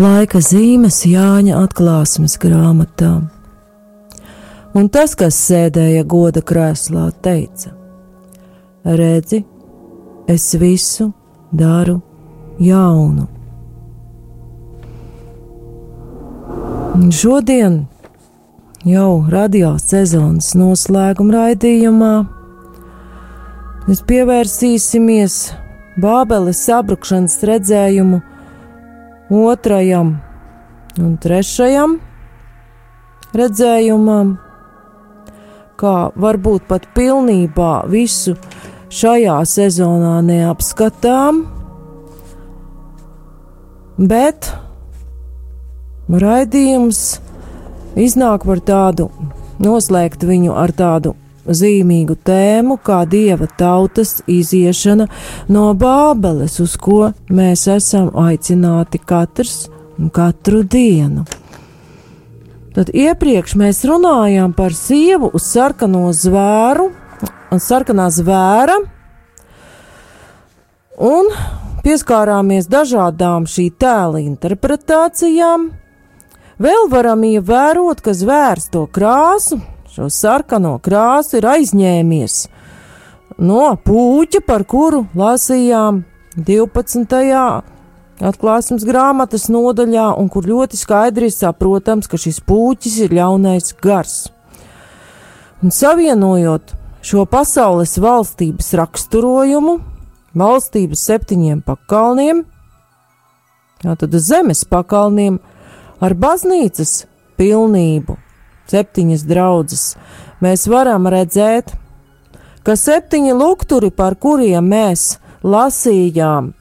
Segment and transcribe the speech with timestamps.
[0.00, 3.18] laika zīmes Jāņa atklāsmes grāmatā.
[4.72, 7.74] Un tas, kas sēdēja goda krēslā, teica:
[8.84, 9.42] Redzi,
[10.30, 11.10] es visu
[11.52, 11.98] daru
[12.62, 13.26] jaunu.
[17.00, 17.82] Un šodien
[18.88, 22.14] jau radio sezonas noslēguma raidījumā
[23.88, 25.38] mēs pievērsīsimies
[26.00, 28.20] Bābeles sabrukšanas redzējumu
[29.30, 30.16] otrajam
[30.98, 31.98] un trešajam
[33.36, 34.34] redzējumam,
[35.78, 38.34] kā varbūt pat pilnībā visu
[38.90, 41.44] šajā sezonā neapskatām,
[43.96, 44.50] bet
[46.10, 47.20] raidījums
[47.94, 49.08] iznāk par tādu,
[49.62, 51.14] noslēgt viņu ar tādu
[51.56, 55.06] zīmīgu tēmu, kā dieva tautas iziešana
[55.48, 61.26] no Bābeles, uz ko mēs esam aicināti katrs un katru dienu.
[62.74, 66.90] Tad iepriekš mēs runājām par sievu uz sarkano zvēru,
[67.50, 68.76] un sarkanā zvēra,
[71.02, 71.32] un
[71.84, 75.70] pieskārāmies dažādām šī tēla interpretācijām.
[76.60, 79.58] Vēl varam ievērot, ka zvērs to krāsu,
[79.90, 82.34] šo sarkano krāsu ir aizņēmies
[83.42, 86.04] no puķa, par kuru lasījām
[86.36, 87.16] 12.
[88.30, 94.28] atklāsmes grāmatas nodaļā, un kur ļoti skaidri ir saprotams, ka šis puķis ir ļaunais gars.
[95.60, 99.78] Un savienojot šo pasaules valstības raksturojumu,
[100.38, 102.44] valstības septiņiem pakalniem,
[103.82, 105.40] tātad zemes pakalniem,
[106.00, 107.08] ar baznīcas
[107.40, 108.16] pilnību,
[108.70, 109.84] septiņas draudzes,
[110.40, 111.74] mēs varam redzēt,
[112.64, 116.52] ka septiņi lukturi, par kuriem mēs lasījām,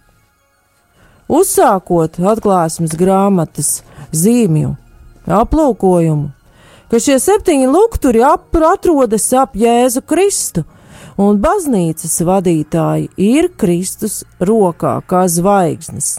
[1.30, 3.80] uzsākot atklāsmes grāmatas
[4.16, 4.76] zīmju
[5.30, 6.32] aplūkojumu,
[6.90, 10.66] ka šie septiņi lukturi ap, atrodas ap Jēzu Kristu,
[11.20, 16.18] un baznīcas vadītāji ir Kristus rokā kā zvaigznes.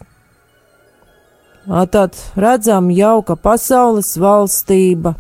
[1.67, 5.15] Tad redzam jau, ka pasaules valstība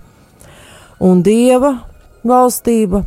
[1.00, 1.74] un dieva
[2.26, 3.04] valstība,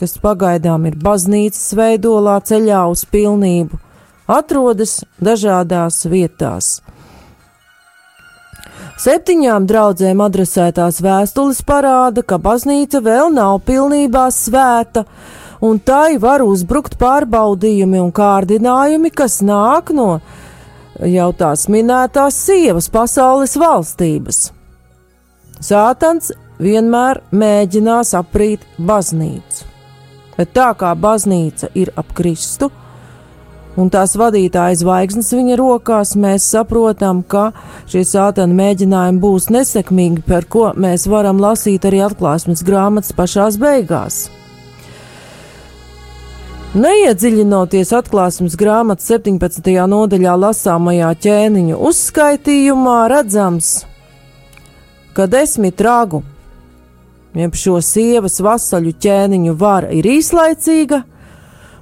[0.00, 3.78] kas pagaidām ir baznīcas veidolā ceļā uz pilnību,
[4.30, 6.80] atrodas dažādās vietās.
[9.00, 15.06] Septiņām draudzēm adresētās vēstules parāda, ka baznīca vēl nav pilnībā svēta,
[15.64, 20.18] un tai var uzbrukt pārbaudījumi un kārdinājumi, kas nāk no
[21.00, 24.50] jau tās minētās sievas pasaules valstības.
[25.64, 29.66] Sātans vienmēr mēģinās aprīt baznīcu.
[30.36, 32.70] Bet tā kā baznīca ir ap Kristu,
[33.80, 37.50] un tās vadītāja zvaigznes viņa rokās, mēs saprotam, ka
[37.90, 44.28] šie sātana mēģinājumi būs nesekmīgi, par ko mēs varam lasīt arī atklāsmes grāmatas pašās beigās.
[46.70, 49.72] Neiedziļinoties atklāsmes grāmatas 17.
[49.90, 53.72] nodaļā lasāmajā ķēniņu uzskaitījumā, redzams,
[55.16, 56.22] ka desmit ragu
[57.34, 61.02] jeb šo sievas vasaļu ķēniņu vara ir īslaicīga,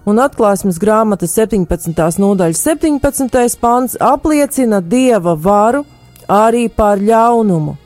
[0.09, 1.93] un atklāsmes grāmatas 17.
[2.21, 3.59] nodaļas 17.
[3.61, 5.85] pants apliecina dieva varu
[6.29, 7.77] arī pār ļaunumu.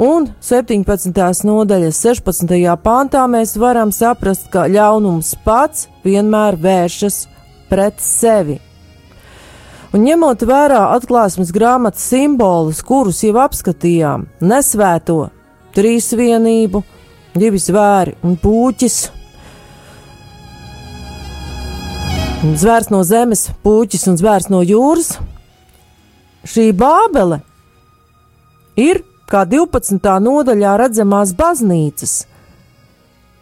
[0.00, 1.10] Un 17.
[1.44, 2.54] nodaļas 16.
[2.82, 7.24] pāntā mēs varam saprast, ka ļaunums pats vienmēr vēršas
[7.70, 8.60] pret sevi.
[9.90, 15.24] Un ņemot vērā atklāsmes grāmatas simbolus, kurus jau apskatījām, nesvēto
[15.76, 16.82] trīsvienību,
[17.38, 18.98] divi zvēri un puķis.
[22.40, 25.14] Zvērs no zemes, puķis un zvērs no jūras.
[26.48, 27.42] Šī bābele
[28.80, 30.00] ir kā 12.
[30.24, 32.14] nodaļā redzamās baznīcas,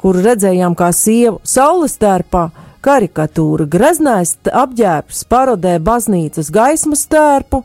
[0.03, 2.49] kuru redzējām kā sievu saules tērpā,
[2.85, 7.62] karikatūra, greznais apģērbs parodē baznīcas gaismas tērpu,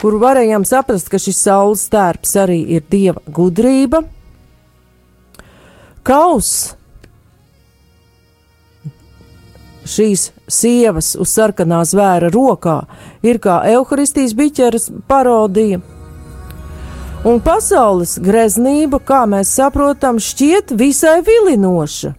[0.00, 4.02] kuru varējām saprast, ka šis saules tērps arī ir dieva gudrība.
[6.04, 6.74] Kaus
[9.88, 12.78] šīs sievas uz sarkanā zvēra rokā
[13.24, 15.80] ir kā evaharistijas biķeras parodija.
[17.24, 22.12] Un pasaules greznība, kā mēs saprotam, šķiet visai vilinoša.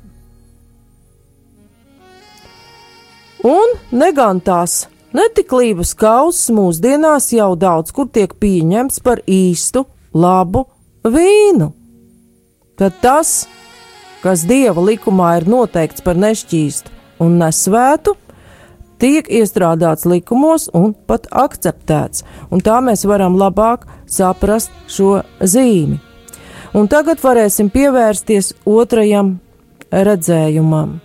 [3.46, 10.66] Un negantās Netiklības kauss mūsdienās jau daudz kur tiek pieņemts par īstu, labu
[11.06, 11.70] vīnu.
[12.76, 13.46] Tad tas,
[14.24, 16.92] kas dieva likumā ir noteikts par nešķīstu
[17.24, 18.16] un nesvētu,
[19.00, 26.02] tiek iestrādāts likumos un pat akceptēts, un tā mēs varam labāk saprast šo zīmi.
[26.76, 29.38] Un tagad varēsim pievērsties otrajam
[29.96, 30.98] redzējumam,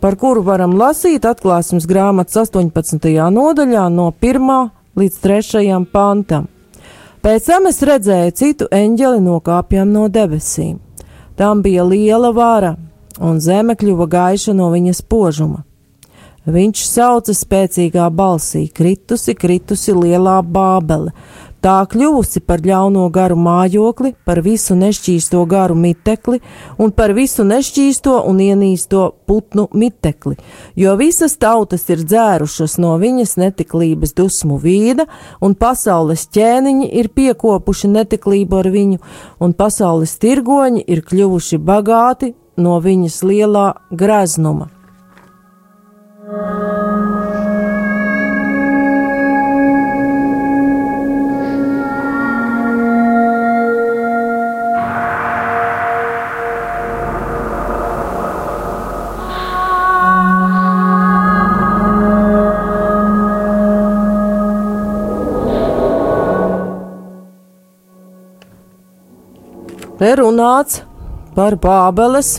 [0.00, 3.10] par kuru varam lasīt atklāsmes grāmatas 18.
[3.36, 4.70] nodaļā no 1.
[4.96, 5.80] līdz 3.
[5.92, 6.48] pantam.
[7.20, 10.78] Pēc tam es redzēju citu eņģeli nokāpjam no debesīm.
[11.36, 12.76] Tam bija liela vara,
[13.20, 15.64] un zeme kļuva gaiša no viņas požuma.
[16.48, 21.12] Viņš sauca spēcīgā balsī: Kritusi, kritusi lielā bābele,
[21.62, 26.40] tā kļuvusi par ļauno garu mājokli, par visu nešķīsto garu mitekli
[26.80, 30.36] un par visu nešķīsto un ienīsto putnu mitekli,
[30.76, 35.06] jo visas tautas ir dzērušas no viņas netiklības dusmu vīda,
[35.40, 39.00] un pasaules ķēniņi ir piekopuši netiklību ar viņu,
[39.40, 44.70] un pasaules tirgoņi ir kļuvuši bagāti no viņas lielā greznuma.
[70.00, 70.78] Te runāts
[71.34, 72.38] par Bābeles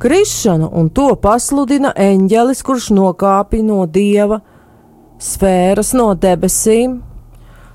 [0.00, 4.38] krišanu, un to pasludina eņģelis, kurš nokāpa no dieva
[5.20, 6.94] sfēras, no debesīm.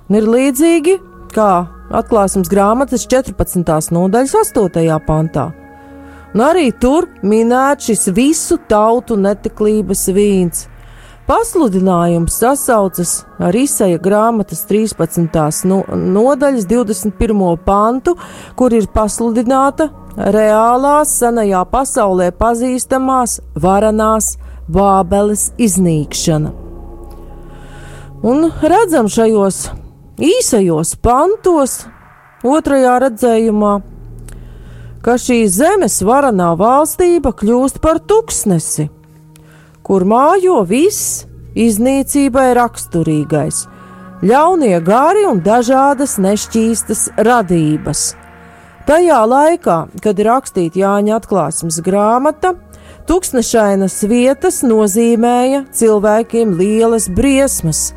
[0.10, 0.96] Un ir līdzīgi
[1.36, 1.52] kā
[1.94, 3.94] atklāsmes grāmatas 14.
[3.94, 4.98] nodaļas 8.
[5.06, 5.46] pantā.
[6.34, 10.66] Un arī tur minēts šis visu tautu netiklības vīns.
[11.32, 15.30] Pasludinājums sasaucas ar izsaja grāmatas 13.
[15.96, 17.54] nodaļas 21.
[17.64, 18.18] pantu,
[18.60, 19.88] kur ir pasludināta
[20.36, 24.34] reālās senajā pasaulē pazīstamās varanās
[24.68, 26.52] Bābeles iznīkšana.
[28.28, 29.64] Un redzam šajos
[30.20, 31.86] īsajos pantos,
[32.44, 33.76] otrajā redzējumā,
[35.00, 38.92] ka šī zemes varanā valstība kļūst par tuksnesi,
[39.84, 41.26] kur mājo viss
[41.58, 43.66] iznīcībai raksturīgais,
[44.24, 48.12] ļaunie gari un dažādas nešķīstas radības.
[48.88, 52.56] Tajā laikā, kad ir rakstīta Jāņa atklāsmes grāmata,
[53.10, 57.92] tūkstošainas vietas nozīmēja cilvēkiem lielas briesmas,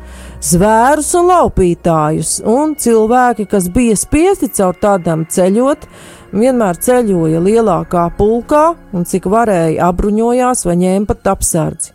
[0.45, 5.87] zvērus un laupītājus, un cilvēki, kas bija spiesti caur tādām ceļot,
[6.35, 8.65] vienmēr ceļoja lielākā pulkā
[8.95, 11.93] un cik varēja apbruņojās vai ņēma pat apsardzi.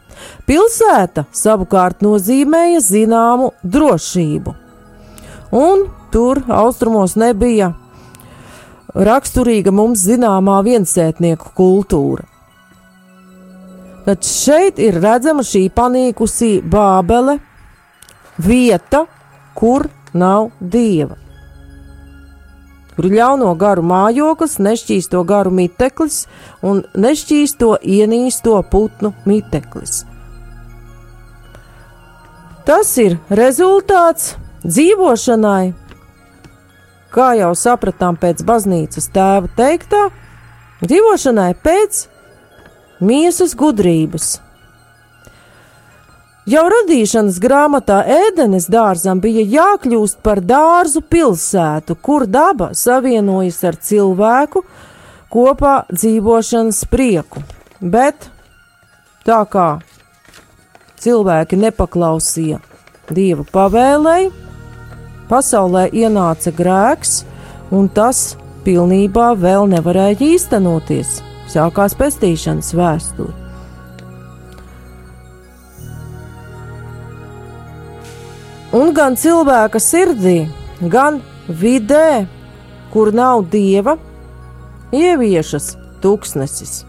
[0.48, 4.54] Pilsēta savukārt nozīmēja zināmu drošību,
[5.56, 7.70] un tur austrumos nebija
[8.94, 12.26] raksturīga mums zināmā viensētnieku kultūra.
[14.04, 17.38] Tad šeit ir redzama šī panīkusī Bābele,
[18.40, 19.04] vieta,
[19.54, 19.86] kur
[20.16, 21.18] nav dieva.
[23.00, 26.26] Kur ļauno garu mājoklis, nešķīsto garu miteklis
[26.60, 30.02] un nešķīsto ienīsto putnu miteklis.
[32.68, 34.34] Tas ir rezultāts
[34.66, 35.70] dzīvošanai
[37.14, 40.08] kā jau sapratām pēc baznīcas tēva teiktā,
[40.84, 42.04] dzīvošanai pēc
[43.00, 44.36] miesas gudrības.
[46.50, 54.64] Jau radīšanas grāmatā ēdenes dārzam bija jākļūst par dārzu pilsētu, kur daba savienojas ar cilvēku
[55.30, 57.42] kopā dzīvošanas prieku.
[57.80, 58.26] Bet
[59.28, 59.68] tā kā
[61.04, 62.58] cilvēki nepaklausīja
[63.10, 64.32] Dieva pavēlēji,
[65.30, 67.20] pasaulē ienāca grēks,
[67.70, 68.32] un tas
[68.66, 71.20] pilnībā vēl nevarēja īstenoties.
[71.50, 73.49] Sākās pestīšanas vēsture.
[78.70, 80.44] Un gan cilvēka sirdī,
[80.92, 82.28] gan vidē,
[82.92, 83.96] kur nav dieva,
[84.94, 85.72] ieviešas
[86.04, 86.84] tūkstnesis.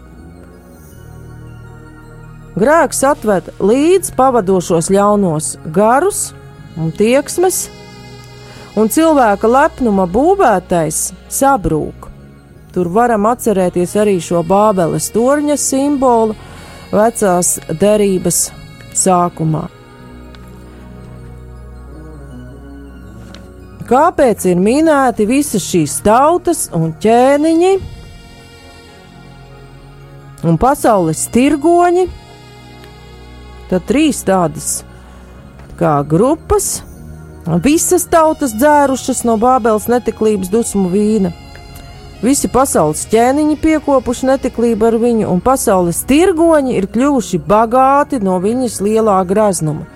[2.54, 6.22] Grēks atved līdz pavadošos ļaunos garus
[6.78, 7.64] un tieksmes,
[8.78, 12.10] un cilvēka lepnuma būvētais sabrūk.
[12.72, 16.38] Tur varam atcerēties arī šo Bābeles torņa simbolu
[16.94, 18.50] vecās derības
[18.94, 19.81] sākumā.
[23.92, 27.72] Kāpēc ir minēti visas šīs tautas un ķēniņi
[30.48, 32.06] un pasaules tirgoņi?
[33.68, 34.70] Tad trīs tādas
[35.76, 36.78] kā grupas,
[37.42, 41.32] Visas tautas dzērušas no Bābeles netiklības dusmu vīna.
[42.22, 48.78] Visi pasaules ķēniņi piekopuši netiklību ar viņu, un pasaules tirgoņi ir kļuvuši bagāti no viņas
[48.86, 49.88] lielā graznuma.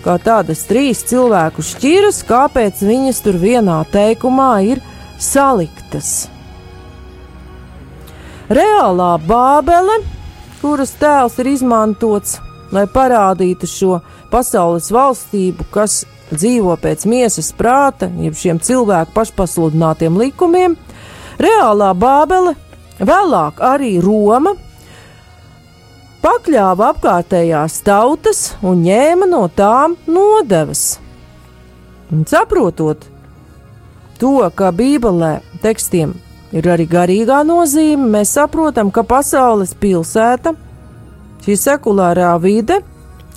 [0.00, 4.80] Kā tādas trīs cilvēku šķiras, kāpēc viņas tur vienā teikumā ir
[5.20, 6.30] saliktas.
[8.50, 10.00] Reālā Bābele,
[10.62, 12.38] kuras tēls ir izmantots,
[12.72, 13.98] lai parādītu šo
[14.32, 20.78] pasaules valstību, kas dzīvo pēc miesas prāta, jeb šiem cilvēku pašpasludinātiem likumiem,
[21.40, 22.56] Reālā Bābele,
[22.98, 24.56] vēlāk arī Roma,
[26.24, 30.98] pakļāva apkārtējās tautas un ņēma no tām nodevas.
[32.10, 33.06] Un saprotot
[34.20, 36.16] to, ka Bībelē tekstiem
[36.56, 40.56] ir arī garīgā nozīme, mēs saprotam, ka pasaules pilsēta,
[41.46, 42.80] šī sekulārā vide,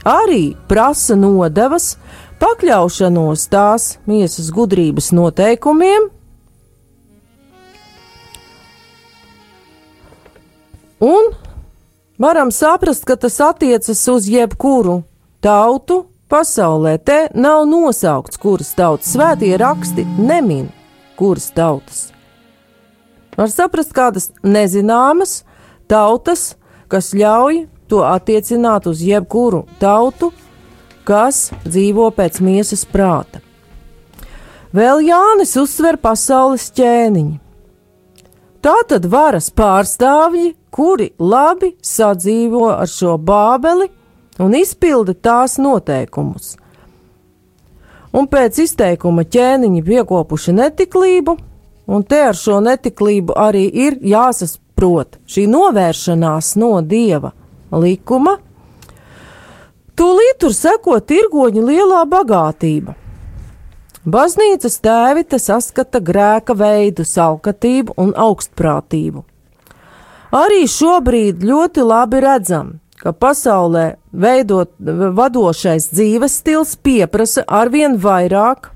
[0.03, 1.93] arī prasa nodevas,
[2.41, 6.11] pakļaušanos tās miesas gudrības noteikumiem
[11.03, 11.33] Un
[12.23, 15.01] varam saprast, ka tas attiecas uz jebkuru
[15.43, 16.97] tautu pasaulē.
[16.97, 20.69] Te nav nosaukts, kuras tautas svētie raksti nemin,
[21.19, 22.07] kuras tautas.
[23.35, 25.41] Var saprast kādas nezināmas
[25.89, 26.53] tautas,
[26.87, 30.31] kas ļauj to attiecināt uz jebkuru tautu,
[31.03, 33.41] kas dzīvo pēc miesas prāta.
[34.73, 37.39] Vēl Jānis uzsver pasaules ķēniņu.
[38.63, 43.89] Tā tad varas pārstāvji, kuri labi sadzīvo ar šo bābeli
[44.41, 46.55] un izpilda tās noteikumus.
[48.13, 51.37] Un pēc izteikuma ķēniņi piekopuši netiklību,
[51.89, 57.33] un te ar šo netiklību arī ir jāsasprot šī novēršanās no dieva
[57.73, 58.37] likuma.
[59.97, 62.95] Tūlīt tur seko tirgoņa lielā bagātība.
[64.03, 69.23] Baznīcas tēvi te saskata grēka veidu, salkatību un augstprātību.
[70.33, 78.71] Arī šobrīd ļoti labi redzam, ka pasaulē veidot vadošais dzīves stils pieprasa arvien vairāk.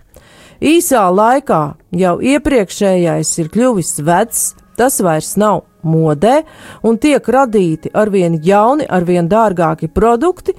[0.62, 1.62] Īsā laikā
[1.98, 4.46] jau iepriekšējais ir kļuvis vecs,
[4.78, 6.44] tas vairs nav modē,
[6.86, 10.54] un tiek radīti arvien jauni, arvien dārgāki produkti.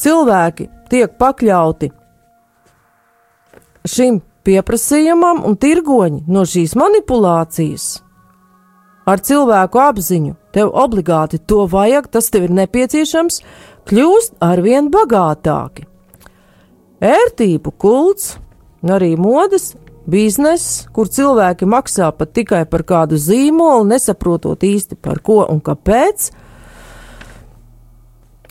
[0.00, 1.92] Cilvēki tiek pakļauti
[3.84, 7.98] šim pieprasījumam, un tirgoņi no šīs manipulācijas
[9.08, 13.40] ar cilvēku apziņu, tev obligāti to vajag, tas tev ir nepieciešams,
[13.88, 15.86] kļūst arvien bagātāki.
[17.00, 18.34] Ērtību kults,
[18.84, 19.72] arī modes,
[20.10, 26.30] bizness, kur cilvēki maksā pat tikai par kādu zīmolu, nesaprotot īsti par ko un kāpēc,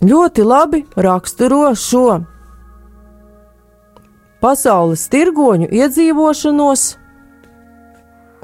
[0.01, 2.21] ļoti labi raksturo šo
[4.39, 6.85] pasaules tirgoņu iedzīvošanos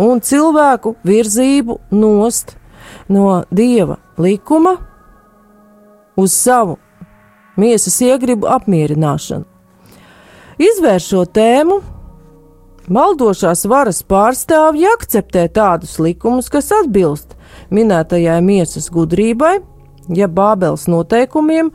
[0.01, 2.55] un cilvēku virzību nost
[3.07, 4.75] no dieva likuma
[6.15, 6.77] uz savu
[7.57, 9.45] miesas iegribu apmierināšanu.
[10.55, 11.81] Izvēršot tēmu,
[12.87, 17.35] maldošās varas pārstāvji akceptē tādus likumus, kas atbilst
[17.75, 19.57] minētajai miesas gudrībai,
[20.15, 21.71] ja Bābeles noteikumiem,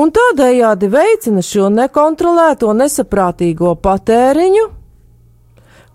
[0.00, 4.68] un tādējādi veicina šo nekontrolēto nesaprātīgo patēriņu,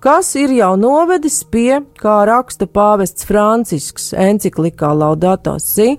[0.05, 5.95] kas ir jau novedis pie, kā raksta pāvests Francisks enciklikā Laudato Si,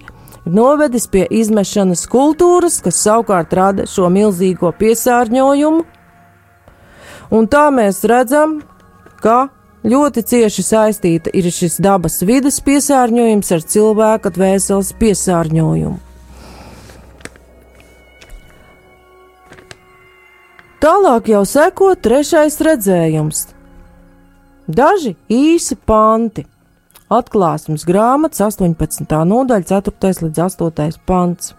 [0.46, 5.82] novedis pie izmešanas kultūras, kas savukārt rada šo milzīgo piesārņojumu,
[7.34, 8.60] un tā mēs redzam,
[9.18, 9.48] ka
[9.82, 15.98] ļoti cieši saistīta ir šis dabas vidas piesārņojums ar cilvēka dvēseles piesārņojumu.
[20.86, 23.55] Tālāk jau seko trešais redzējums.
[24.66, 26.46] Daži īsi panti.
[27.06, 29.06] Atklāsmes grāmatas 18.
[29.30, 30.26] nodaļa, 4.
[30.26, 30.98] līdz 8.
[31.06, 31.54] pants.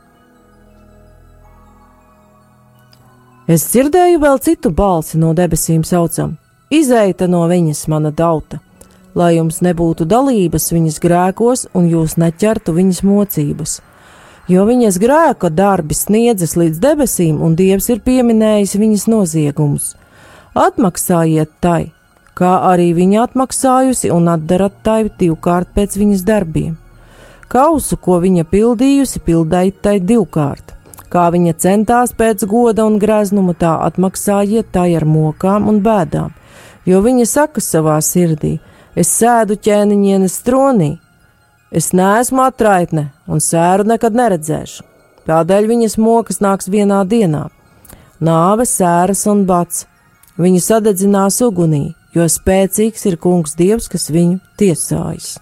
[3.48, 6.36] Es dzirdēju vēl citu balsi no debesīm saucam:
[6.70, 8.60] Izeita no viņas, mana tauta,
[9.16, 13.80] lai jums nebūtu dalības viņas grēkos un jūs neķertu viņas mocības
[14.48, 19.94] jo viņas grēka darbi sniedzas līdz debesīm, un Dievs ir pieminējis viņas noziegumus.
[20.58, 21.92] Atmaksājiet tai,
[22.38, 26.76] kā arī viņa atmaksājusi, un atdarat tai divkārt pēc viņas darbiem.
[27.48, 30.76] Kausu, ko viņa pildījusi, pildējiet tai divkārt.
[31.10, 36.36] Kā viņa centās pēc goda un greznuma, tā atmaksājiet tai ar mokām un bēdām,
[36.86, 38.58] jo viņa saka savā sirdī:
[38.96, 40.98] Es sēdu ķēniņienes tronī,
[41.72, 44.86] Es neesmu atraitne un sēru nekad neredzēšu.
[45.28, 47.50] Tādēļ viņas mokas nāks vienā dienā.
[48.24, 49.84] Nāve, sēras un bats.
[50.40, 55.36] Viņu sadedzinās ugunī, jo spēcīgs ir kungs Dievs, kas viņu tiesājas.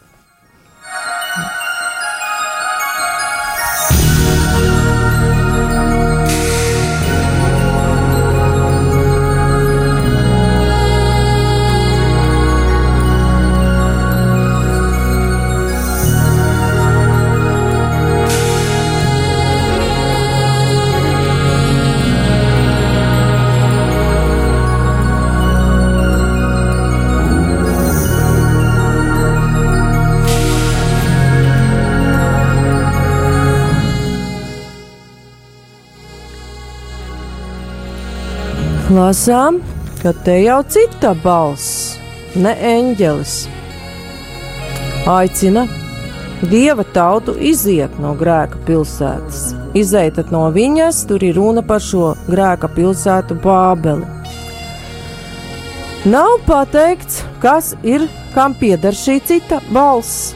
[38.85, 39.63] Lasām,
[40.03, 41.95] ka te jau cita balss,
[42.37, 43.31] ne eņģelis.
[45.09, 45.63] Aicina
[46.51, 49.55] dieva tautu iziet no grēka pilsētas.
[49.73, 54.05] Izeitat no viņas, tur ir runa par šo grēka pilsētu Bābeli.
[56.05, 58.05] Nav pateikts, kas ir,
[58.37, 60.35] kam pieder šī cita balss.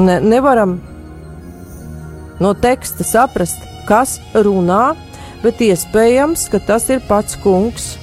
[0.00, 0.78] Ne, nevaram
[2.40, 4.94] no teksta saprast, kas runā,
[5.42, 7.94] bet iespējams, ka tas ir pats kungs.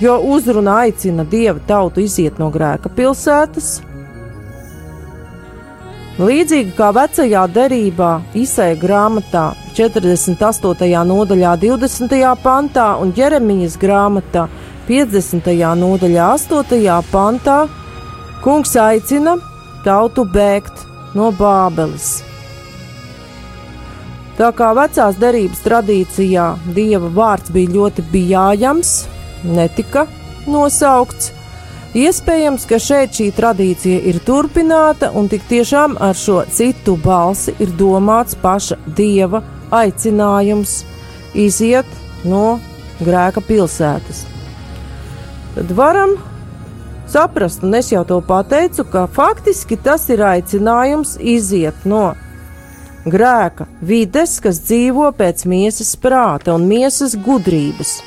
[0.00, 3.78] Jo uzruna aicina dieva tautu iziet no grēka pilsētas.
[6.16, 11.02] Līdzīgi kā vecajā derībā, Isai grāmatā 48.
[11.04, 12.20] nodaļā, 20.
[12.40, 14.46] pantā un Jeremijas grāmatā
[14.88, 15.50] 50.
[15.76, 17.02] nodaļā, 8.
[17.12, 17.58] pantā,
[18.44, 19.36] kungs aicina
[19.84, 22.25] tautu bēgt no Bābeles.
[24.36, 26.44] Tā kā vecās derības tradīcijā
[26.76, 28.90] dieva vārds bija ļoti bijājams,
[29.48, 30.04] netika
[30.44, 31.30] nosaukts.
[31.96, 37.72] Iespējams, ka šeit šī tradīcija ir turpināta, un tik tiešām ar šo citu balsi ir
[37.80, 39.40] domāts paša dieva
[39.72, 40.82] aicinājums
[41.32, 41.88] iziet
[42.28, 42.58] no
[43.00, 44.26] grēka pilsētas.
[45.56, 46.12] Tad varam
[47.08, 52.25] saprast, un es jau to pateicu, ka faktiski tas ir aicinājums iziet no grēka
[53.80, 58.00] vides, kas dzīvo pēc miesas prāta un miesas gudrības.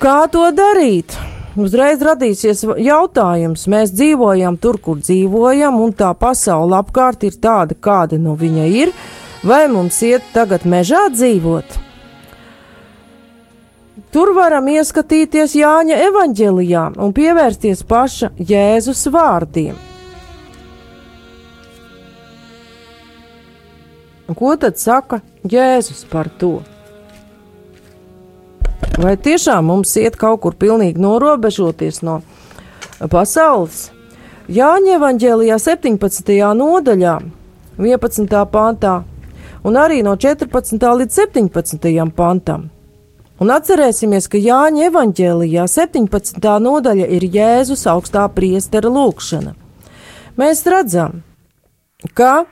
[0.00, 1.14] Kā to darīt?
[1.54, 8.18] Uzreiz radīsies jautājums, mēs dzīvojam tur, kur dzīvojam, un tā pasaule apkārt ir tāda, kāda
[8.18, 8.90] nu viņa ir,
[9.46, 11.78] vai mums iet tagad mežā dzīvot?
[14.10, 19.93] Tur varam ieskatīties Jāņa evanģēlijā un pievērsties paša Jēzus vārdiem.
[24.32, 26.62] Ko tad saka Jēzus par to?
[28.96, 32.20] Vai tiešām mums iet kaut kur pilnīgi norobežoties no
[33.12, 33.90] pasaules?
[34.48, 36.30] Jāņa evanģēlijā 17.
[36.56, 37.18] nodaļā,
[37.80, 38.40] 11.
[38.52, 38.94] pāntā,
[39.64, 40.80] un arī no 14.
[41.00, 41.92] līdz 17.
[42.16, 42.70] pantam.
[43.42, 46.40] Un atcerēsimies, ka Jāņa evanģēlijā 17.
[46.64, 49.56] nodaļa ir Jēzus augstā priestera lūkšana.
[50.40, 51.20] Mēs redzam,
[52.14, 52.44] ka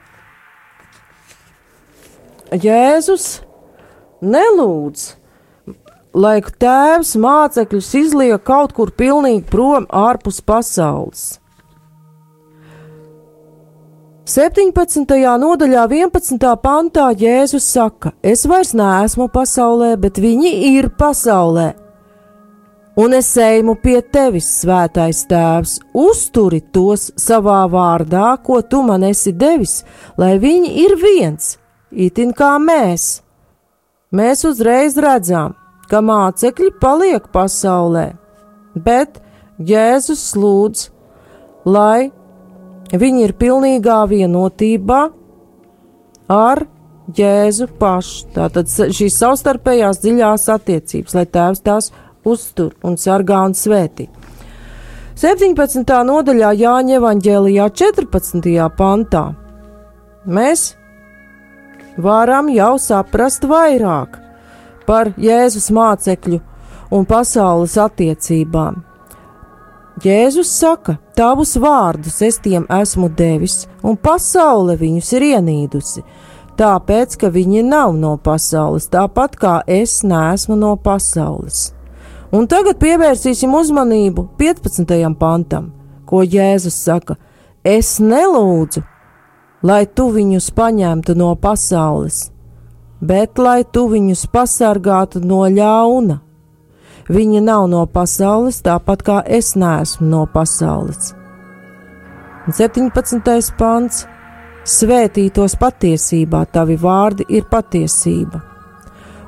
[2.52, 3.40] Jēzus
[4.20, 5.04] nelūdz,
[6.12, 11.38] lai tēvs mācekļus izliek kaut kur pilnīgi prom ārpus pasaules.
[14.28, 15.16] 17.
[15.42, 16.44] nodaļā, 11.
[16.62, 21.72] pantā Jēzus saka: Es vairs neesmu pasaulē, bet viņi ir pasaulē.
[23.00, 29.32] Un es eju pie tevis, svētais tēvs, uzturi tos savā vārdā, ko tu man esi
[29.32, 29.80] devis,
[30.20, 31.56] lai viņi ir viens,
[31.92, 33.22] itin kā mēs.
[34.12, 35.54] Mēs uzreiz redzam,
[35.88, 38.12] ka mācekļi paliek pasaulē,
[38.74, 39.20] bet
[39.62, 40.88] Jēzus lūdz,
[41.68, 42.10] lai
[42.92, 45.02] viņi ir pilnīgā vienotībā
[46.32, 46.64] ar
[47.12, 48.28] Jēzu pašu.
[48.36, 51.90] Tātad šīs savstarpējās dziļās attiecības, lai Tēvs tās
[52.24, 54.08] uztur un sargā un svētī.
[55.18, 55.84] 17.
[56.08, 58.54] nodaļā Jāņa evanģēlijā 14.
[58.78, 59.26] pantā
[60.24, 60.72] mēs
[61.98, 64.18] varam jau saprast vairāk
[64.86, 66.40] par Jēzus mācekļu
[66.92, 68.82] un pasaules attiecībām.
[70.02, 76.02] Jēzus saka, tavus vārdus es tiem esmu devis, un pasaule viņus ir ienīdusi,
[76.58, 81.70] tāpēc, ka viņi nav no pasaules, tāpat kā es neesmu no pasaules.
[82.32, 84.96] Un tagad pievērsīsim uzmanību 15.
[85.20, 85.68] pantam,
[86.08, 87.18] ko Jēzus saka:
[87.62, 88.80] Es nelūdzu,
[89.62, 92.28] lai tu viņus paņemtu no pasaules,
[93.00, 96.20] bet lai tu viņus pasargātu no ļauna.
[97.12, 101.12] Viņi nav no pasaules, tāpat kā es neesmu no pasaules.
[102.46, 103.54] 17.
[103.58, 104.06] pants
[104.62, 108.38] Svētītos patiesībā, tavi vārdi ir patiesība.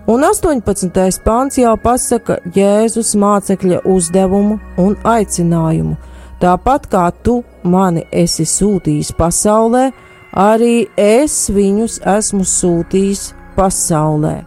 [0.07, 0.93] Un 18.
[1.25, 5.97] pāns jau pasaka Jēzus mācekļa uzdevumu un aicinājumu.
[6.39, 9.89] Tāpat kā tu mani esi sūtījis pasaulē,
[10.35, 14.41] arī es viņus esmu sūtījis pasaulē.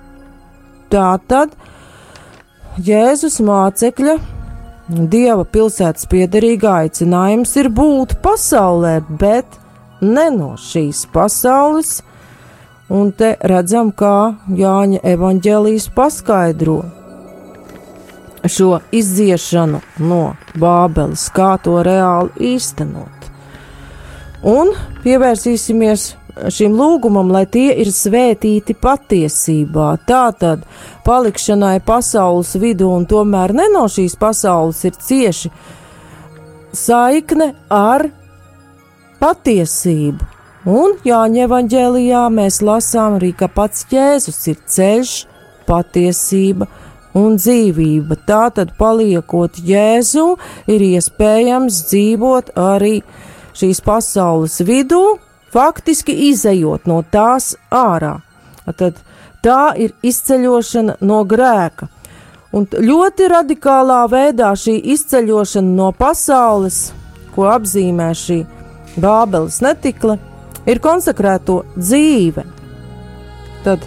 [0.91, 1.56] Tā tad
[2.78, 4.17] Jēzus mācekļa
[4.88, 9.58] Dieva pilsētas piederīgā aicinājums ir būt pasaulē, bet
[10.00, 11.97] ne no šīs pasaules,
[12.88, 16.78] un te redzam, kā Jāņa evaņģēlijas paskaidro
[18.47, 20.23] šo iziešanu no
[20.56, 23.17] Bābeles, kā to reāli īstenot.
[24.45, 26.12] Un pievērsīsimies
[26.54, 29.95] šim lūgumam, lai tie ir svētīti patiesībā.
[30.06, 30.65] Tātad
[31.06, 35.52] palikšanai pasaules vidū un tomēr ne no šīs pasaules ir cieši
[36.78, 38.10] saikne ar
[39.21, 40.34] patiesību.
[40.67, 45.13] Un Jāņa evanģēlijā mēs lasām arī, ka pats Jēzus ir ceļš,
[45.67, 46.67] patiesība
[47.17, 48.17] un dzīvība.
[48.28, 50.28] Tātad, paliekot Jēzu,
[50.67, 53.00] ir iespējams dzīvot arī
[53.58, 55.17] šīs pasaules vidū,
[55.54, 58.17] faktiski izējot no tās ārā.
[58.78, 59.00] Tad
[59.43, 61.88] tā ir izceļošana no grēka.
[62.56, 66.91] Un ļoti radikālā veidā šī izceļošana no pasaules,
[67.36, 68.39] ko apzīmē šī
[68.98, 70.15] Bābeles netikla,
[70.65, 72.46] ir konsekrēto dzīve.
[73.65, 73.84] Tad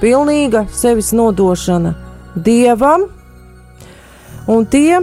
[0.00, 1.92] pilnīga sevis nodošana
[2.34, 3.06] dievam,
[4.48, 5.02] un tie,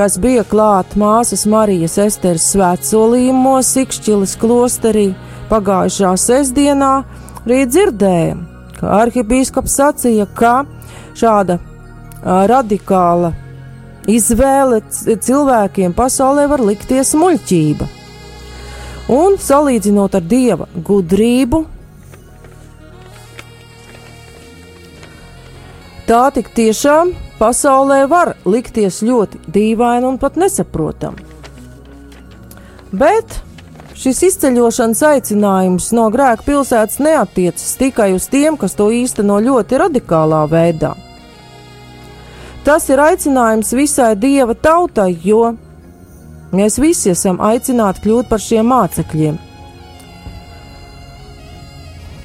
[0.00, 5.10] kas bija klāt māsas Marijas Esteres svētsolījumos Sikšķilas klosterī
[5.50, 6.92] pagājušā sestdienā,
[7.42, 8.40] arī dzirdējām,
[8.78, 10.54] ka arhibīskaps sacīja, ka
[11.20, 11.58] šāda
[12.24, 13.34] radikāla
[14.08, 17.92] izvēle cilvēkiem pasaulē var likties muļķība.
[19.20, 21.66] Un salīdzinot ar dieva gudrību,
[26.08, 31.28] tā tik tiešām pasaulē var likties ļoti dīvaina un pat nesaprotama.
[32.90, 33.38] Bet
[33.96, 40.42] šis izceļošanas aicinājums no grēka pilsētas neatiecas tikai uz tiem, kas to īsteno ļoti radikālā
[40.50, 40.94] veidā.
[42.64, 45.54] Tas ir aicinājums visai dieva tautai, jo
[46.52, 49.38] mēs visi esam aicināti kļūt par šiem mācekļiem.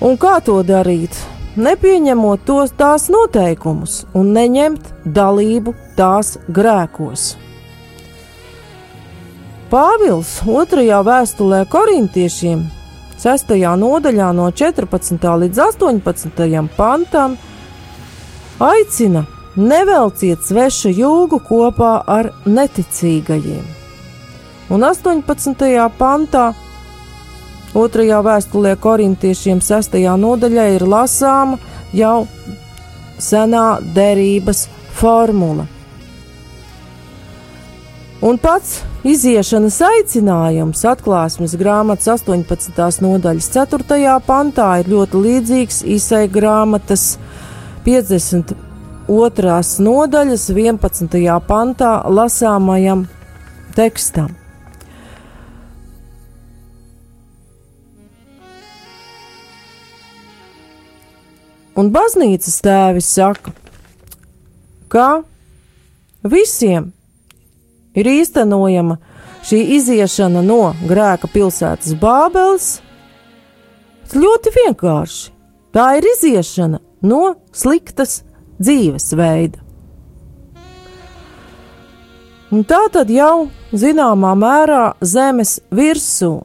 [0.06, 1.16] Un kā to darīt?
[1.56, 7.36] Nepieņemot tos tās noteikumus un neņemt dalību tās grēkos.
[9.72, 12.66] Pāvils otrajā vēstulē korintiešiem,
[13.20, 13.56] 6.
[13.82, 15.32] nodaļā no 14.
[15.42, 16.68] līdz 18.
[16.78, 17.38] pantam,
[18.60, 23.64] aicina nevelciet svešu jūgu kopā ar neticīgajiem.
[24.76, 25.90] Un 18.
[25.98, 26.52] pantā
[27.76, 31.60] Otrajā vēstulē korintiešiem sastajā nodaļā ir lasāma
[31.92, 32.24] jau
[33.20, 35.66] senā derības formula.
[38.26, 43.04] Un pats iziešanas aicinājums atklāsmes grāmatas 18.
[43.04, 44.16] nodaļas 4.
[44.26, 47.20] pantā ir ļoti līdzīgs Isai grāmatas
[47.86, 48.56] 52.
[49.90, 51.20] nodaļas 11.
[51.52, 53.06] pantā lasāmajam
[53.76, 54.45] tekstam.
[61.76, 63.52] Un baznīcas tēvi saka,
[64.88, 65.24] ka
[66.24, 66.94] visiem
[68.00, 68.96] ir īstenojama
[69.46, 72.70] šī iziešana no grēka pilsētas Bābeles
[74.16, 75.34] ļoti vienkārši.
[75.76, 78.22] Tā ir iziešana no sliktas
[78.56, 79.60] dzīvesveida.
[82.56, 86.38] Un tā tad jau zināmā mērā zemes virsū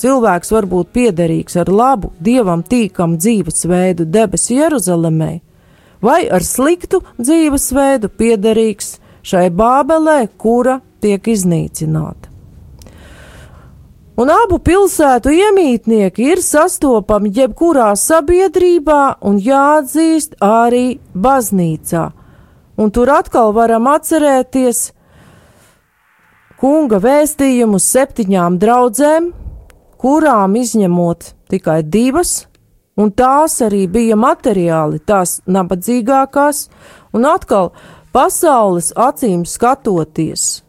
[0.00, 5.32] Cilvēks var būt piederīgs ar labu, dievam tīkamu dzīvesveidu debesu Jeruzalemē,
[6.02, 12.34] vai ar sliktu dzīvesveidu piederīgs šai Bābelē, kura tiek iznīcināta.
[14.14, 22.04] Un abu pilsētu iemītnieki ir sastopami jebkurā sabiedrībā un jāatzīst arī baznīcā.
[22.78, 24.84] Un tur atkal varam atcerēties
[26.62, 29.32] kunga vēstījumu septiņām draudzēm,
[30.04, 32.44] kurām izņemot tikai divas,
[33.00, 36.66] un tās arī bija materiāli, tās nabadzīgākās,
[37.16, 37.72] un atkal
[38.12, 40.60] pasaules acīm skatoties.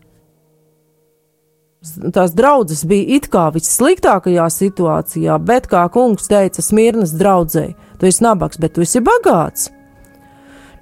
[2.15, 8.23] Tās draudzes bija it kā vissliktākajā situācijā, bet, kā kungs teica, Smirnas draudzēji, tu esi
[8.25, 9.67] nabaks, bet tu esi bagāts.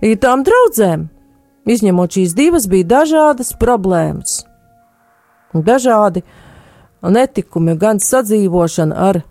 [0.04, 1.10] Ir tām draudzēm,
[1.68, 4.44] izņemot šīs divas, bija dažādas problēmas,
[5.54, 6.40] dažādi uh,
[7.12, 9.22] netikumi, gan sadzīvošana ar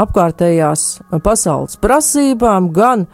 [0.00, 0.86] apkārtējās
[1.24, 3.06] pasaules prasībām, gan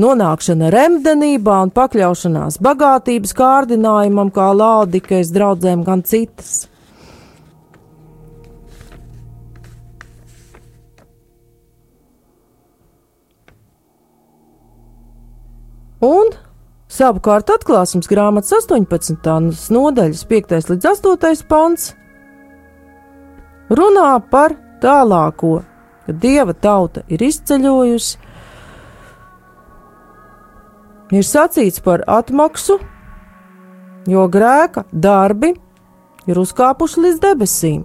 [0.00, 6.68] nonākšana remdenībā un pakļaušanās bagātības kārdinājumam, kā Laudikais draudzēm, gan citas.
[16.04, 16.34] Un
[16.92, 19.70] savukārt atklāsmes grāmatas 18.
[19.72, 20.56] nodaļas 5.
[20.74, 21.46] līdz 8.
[21.48, 21.94] pants
[23.70, 25.62] runā par tālāko,
[26.06, 28.18] kad dieva tauta ir izceļojusi,
[31.14, 32.78] ir sacīts par atmaksu,
[34.10, 35.54] jo grēka darbi
[36.28, 37.82] ir uzkāpuši līdz debesīm.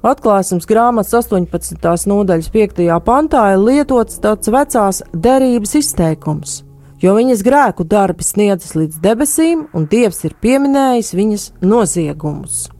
[0.00, 1.76] Atklāsmes grāmatas 18.
[2.08, 2.80] nodaļas 5.
[3.04, 6.62] pantā ir lietots tāds vecās derības izteikums,
[7.04, 12.70] jo viņas grēku darbi sniedzas līdz debesīm, un Dievs ir pieminējis viņas noziegumus.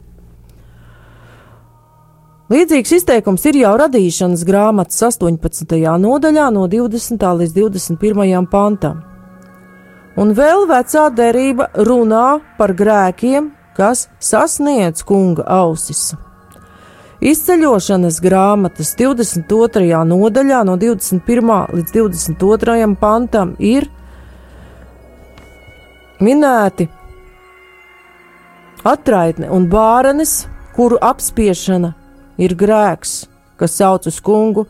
[2.50, 5.76] Līdzīgs izteikums ir jau radīšanas grāmatas 18.
[6.02, 7.26] nodaļā, no 20.
[7.38, 8.48] līdz 21.
[8.50, 9.04] pantam.
[10.18, 16.16] Un vēl vecā derība runā par grēkiem, kas sasniedz kunga ausis.
[17.22, 20.02] Izceļošanas grāmatas 22.
[20.10, 21.54] nodaļā, no 21.
[21.78, 22.90] līdz 22.
[22.98, 23.86] pantam, ir
[26.18, 26.90] minēti
[28.82, 31.94] atraitne un bārenes, kuru apspiešana
[32.40, 33.24] ir grēks,
[33.60, 34.66] kas sauc uz kungu,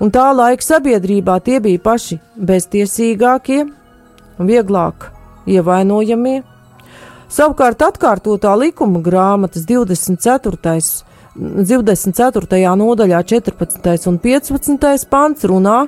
[0.00, 5.10] un tā laika sabiedrībā tie bija paši beztiesīgākie un vieglāk
[5.46, 6.40] ievainojamie.
[7.32, 11.04] Savukārt atkārtotā likuma grāmatas 24
[11.36, 12.76] 24.
[12.80, 14.08] nodaļā 14.
[14.08, 15.08] un 15.
[15.10, 15.80] pants runā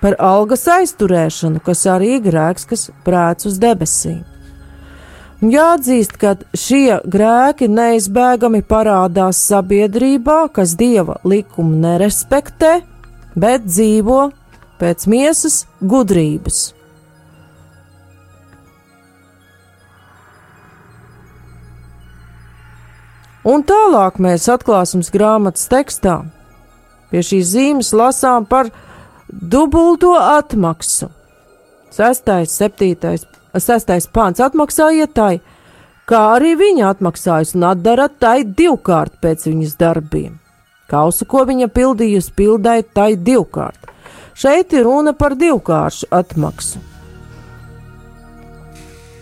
[0.00, 4.22] par algas aizturēšanu, kas arī grēks, kas prēc uz debesīm.
[5.40, 12.74] Jāatzīst, ka šie grēki neizbēgami parādās sabiedrībā, kas dieva likumu nerespektē,
[13.40, 14.18] bet dzīvo
[14.82, 16.60] pēc miesas gudrības.
[23.48, 26.18] Un tālāk mēs atklāsim grāmatas tekstā.
[27.08, 28.68] Pie šīs zīmes lasām par
[29.32, 31.08] dubulto atmaksu.
[31.90, 33.24] Sestais, septītais,
[33.58, 35.40] sestais pāns atmaksājiet tai,
[36.06, 40.38] kā arī viņa atmaksājas un atdara tai divkārt pēc viņas darbiem.
[40.90, 43.90] Kausu, ko viņa pildījusi, pildēja tai divkārt.
[44.34, 46.80] Šeit ir runa par divkāršu atmaksu.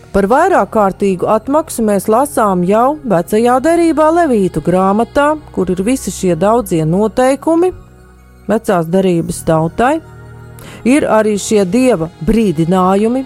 [0.09, 6.33] Par vairāk kārtīgu atmaksu mēs lasām jau vecajā derībā Levītu grāmatā, kur ir visi šie
[6.33, 7.69] daudzie noteikumi
[8.49, 9.99] vecās derības tautai.
[10.89, 13.21] Ir arī šie dieva brīdinājumi,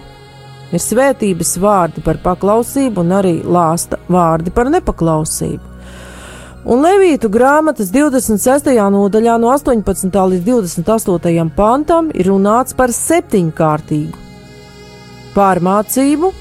[0.72, 5.72] ir svētības vārdi par paklausību un arī lāsta vārdi par nepaklausību.
[6.64, 8.70] Un Levītu grāmatas 26.
[8.72, 10.08] nodaļā no 18.
[10.32, 11.50] līdz 28.
[11.56, 14.22] pantam ir runāts par septiņkārtīgu
[15.34, 16.32] pārmācību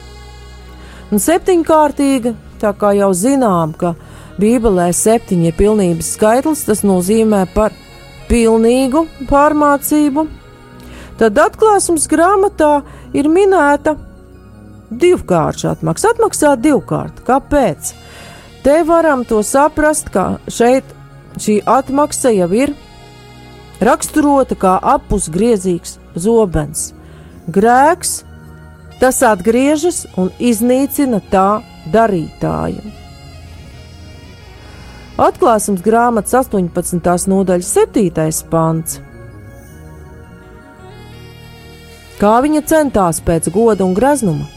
[1.13, 3.91] Un septiņkārtīga, tā kā jau zinām, ka
[4.41, 7.75] Bībelē septiņi ir pilnības skaitlis, tas nozīmē par
[8.31, 10.23] pilnīgu pārmācību.
[11.19, 12.71] Tad atklāsmes grāmatā
[13.13, 13.93] ir minēta
[15.01, 16.13] divkārša atmaksa.
[16.13, 17.23] Atmaksā divkārt.
[17.27, 17.93] Kāpēc?
[18.63, 20.87] Te varam to saprast, ka šeit
[21.39, 22.75] šī atmaksa jau ir
[23.83, 26.91] raksturota kā apusgriezīgs zobens.
[27.51, 28.21] Grēks
[29.03, 31.59] Tas atgriežas un iznīcina tā
[31.91, 32.91] darītāju.
[35.19, 37.27] Atklāsmes grāmatas 18.
[37.27, 38.29] nodaļas 7.
[38.47, 39.01] pants.
[42.21, 44.47] Kā viņa centās pēc goda un greznuma,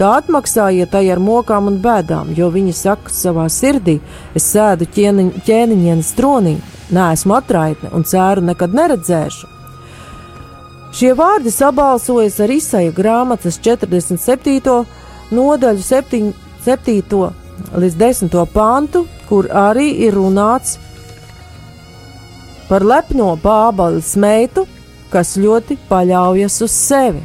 [0.00, 3.98] tā atmaksājiet tai ar mokām un bēdām, jo viņa saka savā sirdī:
[4.34, 6.56] Es sēdu ķēniņienes tronī,
[6.90, 9.50] neesmu atraitne un cēru nekad neredzēšu.
[10.96, 14.80] Šie vārdi sabalsojas ar izsaja grāmatas 47.
[15.30, 16.32] nodaļu 7,
[16.64, 17.20] 7.
[17.78, 18.38] līdz 10.
[18.50, 20.80] pantu, kur arī ir runāts
[22.66, 24.66] par lepno bābaļas meitu,
[25.10, 27.22] kas ļoti paļaujas uz sevi.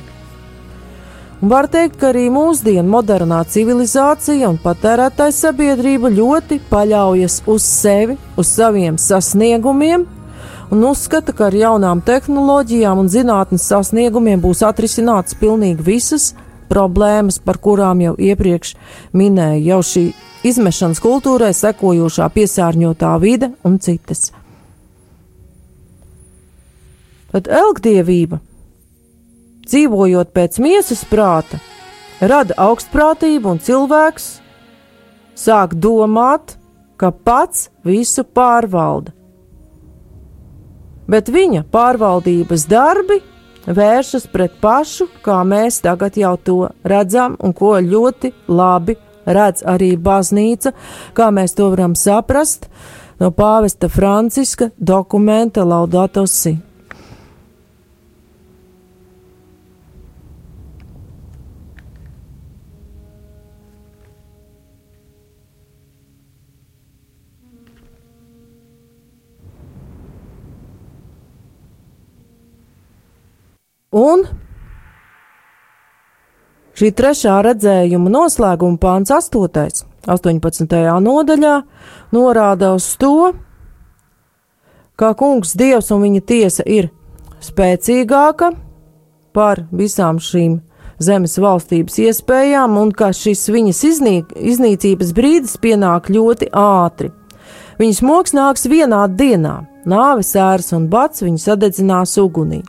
[1.42, 8.16] Un var teikt, ka arī mūsdienu modernā civilizācija un patērētāja sabiedrība ļoti paļaujas uz sevi,
[8.40, 10.06] uz saviem sasniegumiem,
[10.72, 16.32] un uzskata, ka ar jaunām tehnoloģijām un zinātnes sasniegumiem būs atrisināts pilnīgi visas
[16.72, 18.74] problēmas, par kurām jau iepriekš
[19.14, 20.06] minēju, jau šī
[20.48, 24.32] izmešanas kultūrai sekojošā piesārņotā vide un citas.
[27.36, 28.40] Tad elgdievība,
[29.66, 31.60] dzīvojot pēc miesas prāta,
[32.22, 34.30] rada augstprātību un cilvēks
[35.36, 36.58] sāk domāt,
[36.96, 39.16] ka pats visu pārvalda
[41.08, 43.20] bet viņa pārvaldības darbi
[43.66, 49.96] vēršas pret pašu, kā mēs tagad jau to redzam, un ko ļoti labi redz arī
[49.98, 50.74] baznīca,
[51.18, 52.70] kā mēs to varam saprast
[53.20, 56.58] no pāvesta Franciska dokumenta Laudato Si.
[73.96, 74.26] Un
[76.76, 79.86] šī trešā redzējuma noslēguma pāns 8.
[80.12, 80.76] 18.
[81.06, 81.56] nodaļā
[82.14, 83.32] norāda uz to,
[85.00, 86.92] ka kungs dievs un viņa tiesa ir
[87.44, 88.52] spēcīgāka
[89.36, 90.60] par visām šīm
[91.00, 97.12] zemes valstības iespējām, un ka šis viņas iznī, iznīcības brīdis pienāk ļoti ātri.
[97.80, 102.64] Viņas moks nāks vienā dienā, nāves ēras un bats viņu sadedzinās ugunī.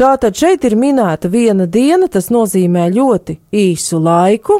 [0.00, 4.54] Tātad šeit ir minēta viena diena, tas nozīmē ļoti īsu laiku.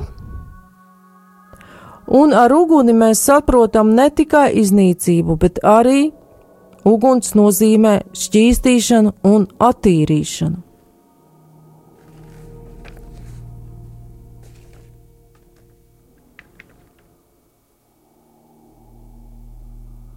[2.13, 6.11] Un ar uguni mēs saprotam ne tikai iznīcību, bet arī
[6.85, 10.59] uguns nozīmē šķīstīšanu un attīrīšanu.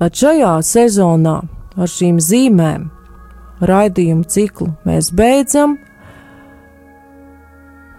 [0.03, 1.37] At šajā sezonā
[1.79, 2.89] ar šīm zīmēm
[3.69, 5.77] raidījumu ciklu mēs beidzam.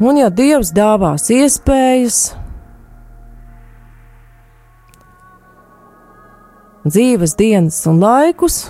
[0.03, 2.35] Un, ja Dievs dāvās iespējas,
[6.85, 8.67] dzīves dienas un laikus,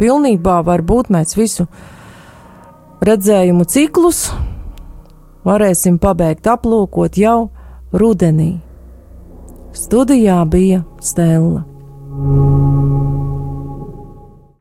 [0.00, 1.68] pilnībā varbūt mēs visu
[3.06, 4.26] redzējumu ciklus
[5.46, 7.50] varēsim pabeigt aplūkot jau
[7.92, 8.58] rudenī.
[9.72, 11.64] Studijā bija Stela.